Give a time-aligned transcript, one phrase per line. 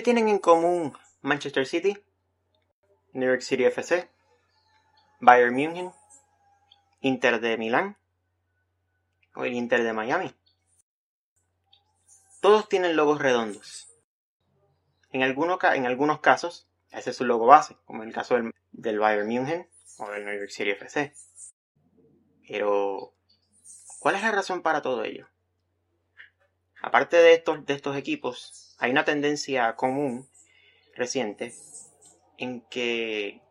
[0.00, 2.02] ¿Qué tienen en común Manchester City,
[3.12, 4.08] New York City FC,
[5.20, 5.92] Bayern Munich,
[7.02, 7.98] Inter de Milán
[9.34, 10.34] o el Inter de Miami?
[12.40, 13.90] Todos tienen logos redondos.
[15.10, 15.58] En, algunos,
[16.20, 20.10] casos, ese es su logo base, como en el caso del, del Bayern Munich o
[20.10, 21.12] del New York City FC.
[22.48, 23.12] Pero,
[23.98, 25.29] ¿cuál es la razón para todo ello?
[26.82, 30.28] Aparte de estos, de estos equipos, hay una tendencia común
[30.94, 31.52] reciente
[32.38, 33.42] en que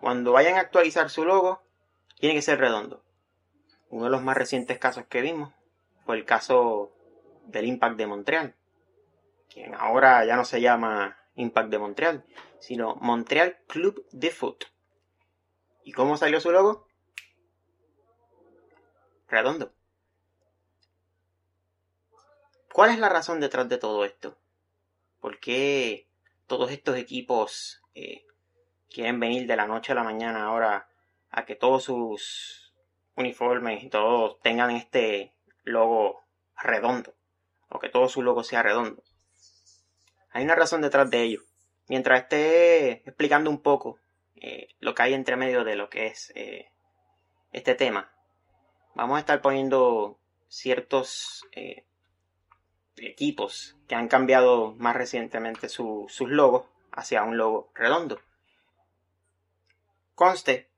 [0.00, 1.62] cuando vayan a actualizar su logo,
[2.18, 3.02] tiene que ser redondo.
[3.88, 5.52] Uno de los más recientes casos que vimos
[6.04, 6.92] fue el caso
[7.46, 8.54] del Impact de Montreal,
[9.48, 12.24] quien ahora ya no se llama Impact de Montreal,
[12.60, 14.64] sino Montreal Club de Foot.
[15.84, 16.86] ¿Y cómo salió su logo?
[19.28, 19.72] Redondo.
[22.78, 24.38] ¿Cuál es la razón detrás de todo esto?
[25.18, 26.06] ¿Por qué
[26.46, 28.24] todos estos equipos eh,
[28.88, 30.88] quieren venir de la noche a la mañana ahora
[31.28, 32.72] a que todos sus
[33.16, 36.22] uniformes y todos tengan este logo
[36.56, 37.16] redondo?
[37.68, 39.02] O que todo su logo sea redondo.
[40.30, 41.42] Hay una razón detrás de ello.
[41.88, 43.98] Mientras esté explicando un poco
[44.36, 46.70] eh, lo que hay entre medio de lo que es eh,
[47.50, 48.12] este tema,
[48.94, 51.44] vamos a estar poniendo ciertos
[53.00, 58.20] equipos que han cambiado más recientemente sus logos hacia un logo redondo.
[60.14, 60.68] Conste,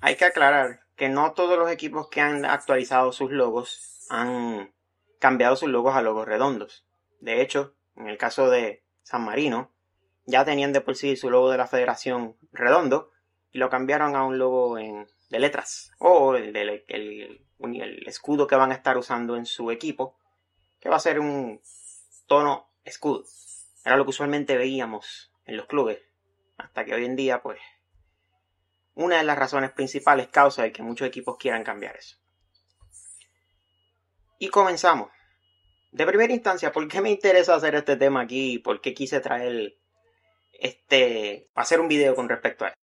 [0.00, 4.72] hay que aclarar que no todos los equipos que han actualizado sus logos han
[5.18, 6.84] cambiado sus logos a logos redondos.
[7.20, 9.72] De hecho, en el caso de San Marino,
[10.26, 13.10] ya tenían de por sí su logo de la federación redondo
[13.50, 18.70] y lo cambiaron a un logo en, de letras o el, el escudo que van
[18.70, 20.16] a estar usando en su equipo
[20.82, 21.62] que va a ser un
[22.26, 23.24] tono escudo.
[23.84, 26.00] Era lo que usualmente veíamos en los clubes,
[26.58, 27.60] hasta que hoy en día, pues,
[28.94, 32.16] una de las razones principales causa de que muchos equipos quieran cambiar eso.
[34.40, 35.10] Y comenzamos.
[35.92, 38.58] De primera instancia, ¿por qué me interesa hacer este tema aquí?
[38.58, 39.78] ¿Por qué quise traer
[40.58, 42.80] este, hacer un video con respecto a esto?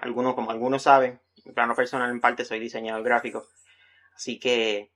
[0.00, 3.46] Algunos, como algunos saben, en plano personal en parte soy diseñador gráfico,
[4.16, 4.93] así que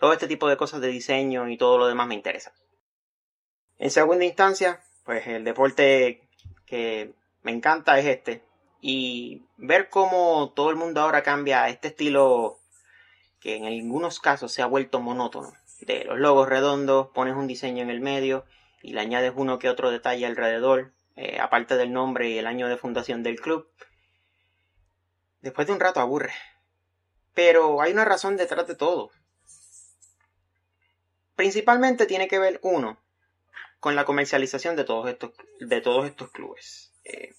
[0.00, 2.52] todo este tipo de cosas de diseño y todo lo demás me interesa.
[3.78, 6.22] En segunda instancia, pues el deporte
[6.66, 7.12] que
[7.42, 8.42] me encanta es este.
[8.80, 12.58] Y ver cómo todo el mundo ahora cambia este estilo
[13.40, 15.52] que en algunos casos se ha vuelto monótono.
[15.82, 18.44] De los logos redondos, pones un diseño en el medio
[18.82, 22.68] y le añades uno que otro detalle alrededor, eh, aparte del nombre y el año
[22.68, 23.68] de fundación del club.
[25.42, 26.32] Después de un rato aburre.
[27.34, 29.10] Pero hay una razón detrás de todo.
[31.40, 32.98] Principalmente tiene que ver, uno,
[33.78, 36.92] con la comercialización de todos estos, de todos estos clubes.
[37.04, 37.32] Eh,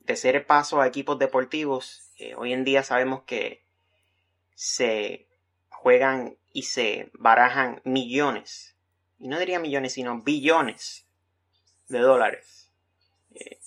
[0.00, 3.64] de ser paso a equipos deportivos, eh, hoy en día sabemos que
[4.54, 5.26] se
[5.70, 8.76] juegan y se barajan millones,
[9.18, 11.06] y no diría millones, sino billones
[11.88, 12.74] de dólares
[13.34, 13.58] eh,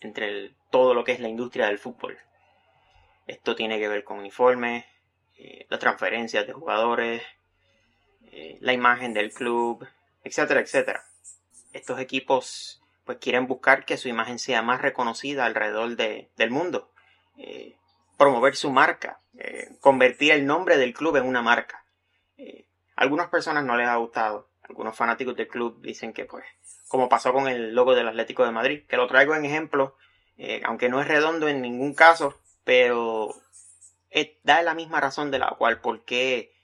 [0.00, 2.18] entre todo lo que es la industria del fútbol.
[3.26, 4.84] Esto tiene que ver con uniformes,
[5.70, 7.22] las transferencias de jugadores,
[8.38, 9.88] eh, la imagen del club,
[10.22, 11.02] etcétera, etcétera.
[11.72, 16.90] Estos equipos pues quieren buscar que su imagen sea más reconocida alrededor del mundo,
[17.38, 17.76] eh,
[18.18, 21.82] promover su marca, eh, convertir el nombre del club en una marca.
[22.94, 26.44] algunas personas no les ha gustado, algunos fanáticos del club dicen que pues,
[26.88, 29.96] como pasó con el logo del Atlético de Madrid, que lo traigo en ejemplo,
[30.64, 33.34] aunque no es redondo en ningún caso, pero
[34.42, 36.55] da la misma razón de la cual por qué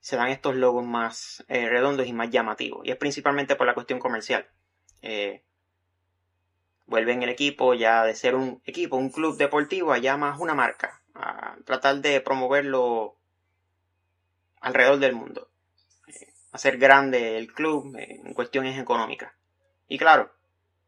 [0.00, 2.86] se dan estos logos más eh, redondos y más llamativos.
[2.86, 4.48] Y es principalmente por la cuestión comercial.
[5.02, 5.44] Eh,
[6.86, 11.02] vuelven el equipo ya de ser un equipo, un club deportivo, allá más una marca.
[11.14, 13.16] A tratar de promoverlo
[14.60, 15.50] alrededor del mundo.
[16.08, 19.32] Eh, hacer grande el club en cuestiones económicas.
[19.86, 20.32] Y claro,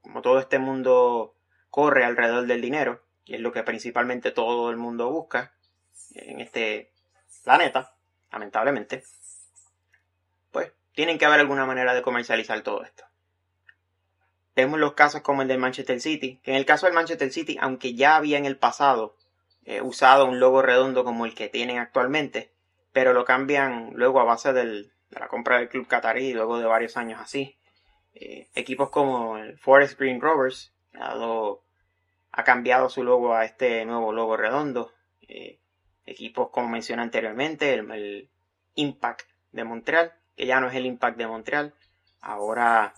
[0.01, 1.35] como todo este mundo
[1.71, 5.53] corre alrededor del dinero, y es lo que principalmente todo el mundo busca
[6.15, 6.93] en este
[7.45, 7.95] planeta,
[8.33, 9.05] lamentablemente,
[10.51, 13.05] pues tienen que haber alguna manera de comercializar todo esto.
[14.55, 17.57] Vemos los casos como el del Manchester City, que en el caso del Manchester City,
[17.61, 19.17] aunque ya había en el pasado
[19.65, 22.53] eh, usado un logo redondo como el que tienen actualmente,
[22.93, 26.97] pero lo cambian luego a base de la compra del club qatarí, luego de varios
[26.97, 27.57] años así.
[28.15, 34.37] Eh, equipos como el Forest Green Rovers ha, cambiado su logo a este nuevo logo
[34.37, 34.93] redondo.
[35.23, 35.59] Eh,
[36.07, 38.31] equipos como mencioné anteriormente, el,
[38.75, 41.75] Impact de Montreal, que ya no es el Impact de Montreal,
[42.21, 42.95] ahora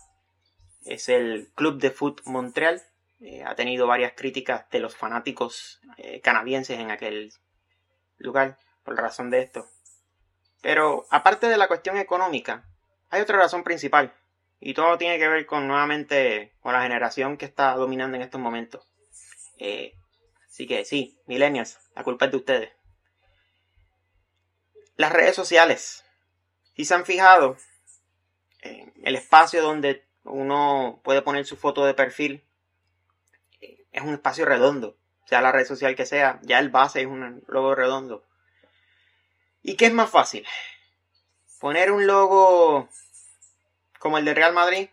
[0.84, 2.80] es el Club de Foot Montreal.
[3.20, 7.32] Eh, ha tenido varias críticas de los fanáticos eh, canadienses en aquel
[8.18, 9.66] lugar por razón de esto.
[10.62, 12.64] Pero aparte de la cuestión económica,
[13.10, 14.14] hay otra razón principal.
[14.60, 18.40] Y todo tiene que ver con nuevamente con la generación que está dominando en estos
[18.40, 18.86] momentos.
[19.58, 19.94] Eh,
[20.48, 22.83] así que sí, millennials, la culpa es de ustedes.
[24.96, 26.05] Las redes sociales.
[26.76, 27.56] Si se han fijado,
[28.62, 32.44] el espacio donde uno puede poner su foto de perfil
[33.61, 34.96] es un espacio redondo.
[35.26, 38.25] Sea la red social que sea, ya el base es un logo redondo.
[39.62, 40.46] ¿Y qué es más fácil?
[41.61, 42.88] Poner un logo
[43.99, 44.91] como el de Real Madrid,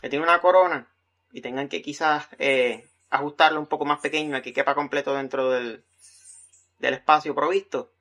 [0.00, 0.88] que tiene una corona,
[1.30, 5.50] y tengan que quizás eh, ajustarlo un poco más pequeño, a que quepa completo dentro
[5.50, 5.84] del,
[6.78, 7.92] del espacio provisto.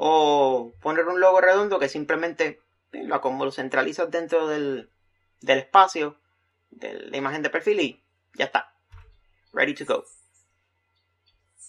[0.00, 2.60] O poner un logo redondo que simplemente
[2.92, 4.90] lo, como lo centralizas dentro del,
[5.40, 6.20] del espacio,
[6.70, 8.04] de la imagen de perfil y
[8.34, 8.72] ya está.
[9.52, 10.04] Ready to go.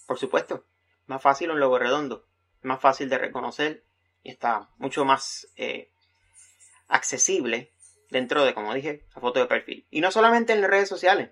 [0.06, 0.64] Por supuesto,
[1.06, 2.24] más fácil un logo redondo,
[2.62, 3.84] más fácil de reconocer
[4.22, 5.90] y está mucho más eh,
[6.86, 7.72] accesible
[8.10, 9.86] dentro de, como dije, la foto de perfil.
[9.90, 11.30] Y no solamente en las redes sociales,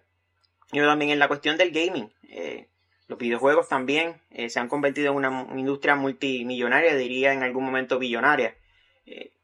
[0.71, 2.13] sino también en la cuestión del gaming.
[2.25, 2.69] Eh,
[3.09, 7.99] los videojuegos también eh, se han convertido en una industria multimillonaria, diría en algún momento
[7.99, 8.57] billonaria.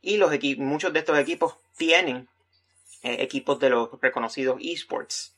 [0.02, 2.28] y los muchos de estos equipos tienen
[3.02, 5.34] equipos de los reconocidos esports.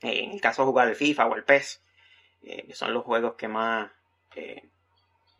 [0.00, 1.82] en el caso de jugar el FIFA o el PES,
[2.40, 3.90] que son los juegos que más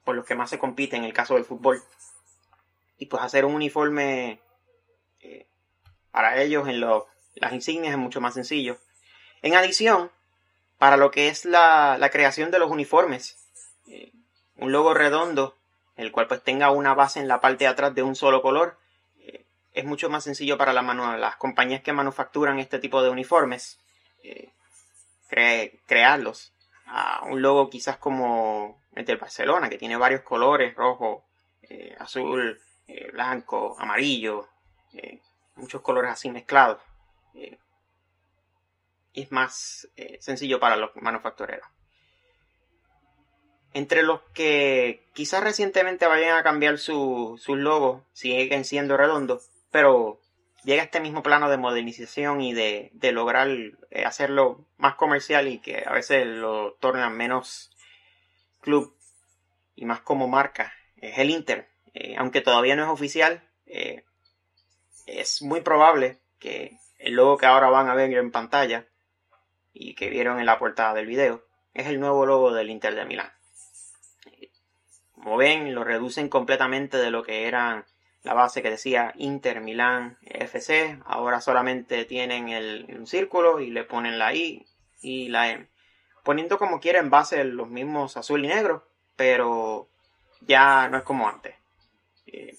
[0.08, 1.82] por los que más se compite en el caso del fútbol.
[2.96, 4.40] Y pues hacer un uniforme
[5.20, 5.46] eh,
[6.10, 8.78] para ellos en las insignias es mucho más sencillo.
[9.42, 10.10] En adición,
[10.78, 13.38] para lo que es la, creación de los uniformes,
[13.86, 14.12] eh,
[14.56, 15.56] un logo redondo,
[15.96, 18.78] el cual pues tenga una base en la parte de atrás de un solo color,
[19.18, 23.78] eh, es mucho más sencillo para las compañías que manufacturan este tipo de uniformes
[25.86, 26.52] crearlos.
[26.86, 31.24] A un logo quizás como el del Barcelona, que tiene varios colores, rojo,
[31.62, 34.48] eh, azul, eh, blanco, amarillo,
[34.94, 35.20] eh,
[35.56, 36.80] muchos colores así mezclados.
[39.22, 39.88] Es más
[40.20, 41.66] sencillo para los manufactureros.
[43.74, 50.20] Entre los que quizás recientemente vayan a cambiar sus logos, siguen siendo redondos, pero
[50.64, 53.48] llega este mismo plano de modernización y de, de lograr
[54.04, 57.70] hacerlo más comercial y que a veces lo tornan menos
[58.60, 58.94] club
[59.74, 61.68] y más como marca es el Inter.
[61.94, 64.04] Eh, aunque todavía no es oficial, eh,
[65.06, 68.86] es muy probable que el logo que ahora van a ver en pantalla
[69.78, 71.44] y que vieron en la portada del video
[71.74, 73.32] es el nuevo logo del Inter de Milán.
[75.12, 77.86] Como ven, lo reducen completamente de lo que era
[78.22, 80.98] la base que decía Inter Milán FC.
[81.04, 84.66] Ahora solamente tienen el, un círculo y le ponen la I
[85.00, 85.68] y la M
[86.28, 88.86] poniendo como quiera base los mismos azul y negro,
[89.16, 89.88] pero
[90.42, 91.54] ya no es como antes.
[92.26, 92.58] Eh,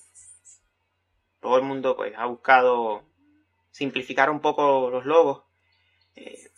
[1.40, 3.04] todo el mundo pues ha buscado
[3.70, 5.44] simplificar un poco los logos.
[6.16, 6.50] Eh,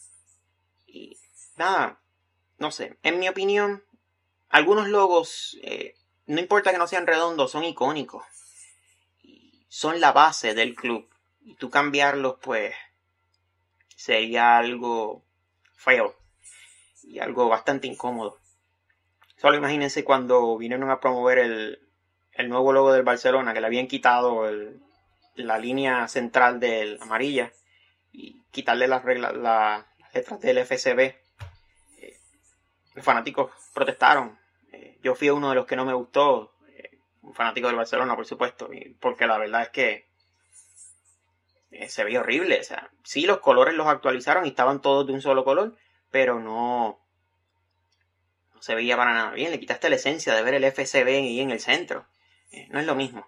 [1.61, 2.01] nada,
[2.57, 3.83] no sé, en mi opinión,
[4.49, 5.95] algunos logos, eh,
[6.25, 8.23] no importa que no sean redondos, son icónicos.
[9.69, 11.07] son la base del club.
[11.43, 12.75] Y tú cambiarlos, pues,
[13.95, 15.23] sería algo
[15.75, 16.15] feo
[17.03, 18.37] y algo bastante incómodo.
[19.37, 21.79] Solo imagínense cuando vinieron a promover el,
[22.49, 24.49] nuevo logo del Barcelona, que le habían quitado
[25.35, 27.53] la línea central del amarilla
[28.11, 31.20] y quitarle las, reglas, las letras del FCB.
[32.91, 34.37] Eh, los fanáticos protestaron.
[34.71, 38.15] Eh, yo fui uno de los que no me gustó, eh, un fanático del Barcelona,
[38.15, 38.69] por supuesto,
[38.99, 40.11] porque la verdad es que
[41.87, 42.59] se veía horrible.
[42.59, 45.75] O sea, sí, los colores los actualizaron y estaban todos de un solo color,
[46.09, 46.99] pero no,
[48.53, 49.51] no se veía para nada bien.
[49.51, 52.05] Le quitaste la esencia de ver el FCB ahí en el centro.
[52.51, 53.27] Eh, no es lo mismo.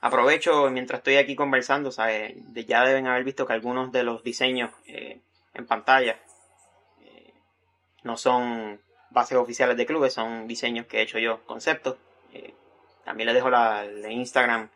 [0.00, 5.20] Aprovecho mientras estoy aquí conversando, ya deben haber visto que algunos de los diseños eh,
[5.54, 6.31] en pantalla eh,
[8.02, 8.80] no son
[9.10, 11.96] bases oficiales de clubes, son diseños que he hecho yo, conceptos.
[13.04, 14.70] también les dejo la, Instagram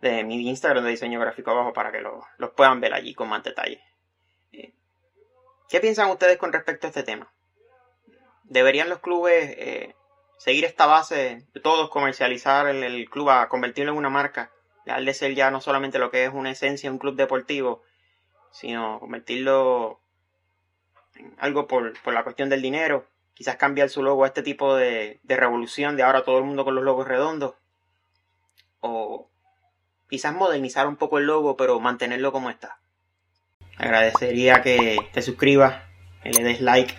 [0.00, 3.42] de mi Instagram de diseño gráfico abajo para que los puedan ver allí con más
[3.42, 3.82] detalle.
[5.72, 7.32] ¿Qué piensan ustedes con respecto a este tema?
[8.44, 9.96] ¿Deberían los clubes eh,
[10.36, 14.52] seguir esta base todos, comercializar el, club, a convertirlo en una marca?
[14.84, 17.82] De ser ya no solamente lo que es una esencia, un club deportivo,
[18.50, 20.02] sino convertirlo
[21.38, 23.06] algo por, la cuestión del dinero.
[23.34, 26.64] Quizás cambiar su logo a este tipo de, de revolución de ahora todo el mundo
[26.64, 27.54] con los logos redondos.
[28.80, 29.28] O
[30.08, 32.78] quizás modernizar un poco el logo, pero mantenerlo como está.
[33.78, 35.82] agradecería que te suscribas,
[36.22, 36.94] que le des like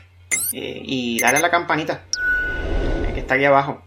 [0.53, 2.05] eh, y dale a la campanita
[3.13, 3.83] que está aquí abajo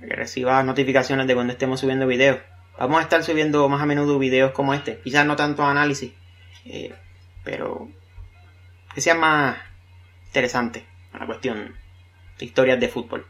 [0.00, 2.38] que recibas notificaciones de cuando estemos subiendo videos.
[2.78, 6.12] Vamos a estar subiendo más a menudo videos como este, quizás no tanto análisis,
[6.66, 6.94] eh,
[7.44, 7.88] pero
[8.96, 9.58] que sea más
[10.28, 11.74] interesante la cuestión
[12.38, 13.26] de historias de fútbol.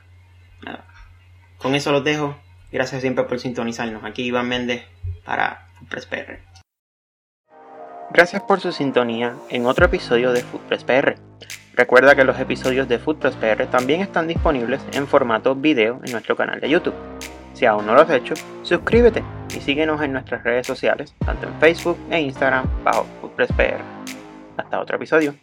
[1.58, 2.37] Con eso los dejo.
[2.70, 4.04] Gracias siempre por sintonizarnos.
[4.04, 4.85] Aquí Iván Méndez
[5.25, 6.38] para Footpress PR.
[8.12, 11.16] Gracias por su sintonía en otro episodio de Footpress PR.
[11.75, 16.37] Recuerda que los episodios de Footpress PR también están disponibles en formato video en nuestro
[16.37, 16.94] canal de YouTube.
[17.54, 21.58] Si aún no lo has hecho, suscríbete y síguenos en nuestras redes sociales, tanto en
[21.58, 23.80] Facebook e Instagram bajo Footpress PR.
[24.56, 25.35] Hasta otro episodio.